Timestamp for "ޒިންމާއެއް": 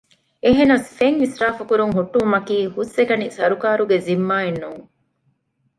4.07-4.59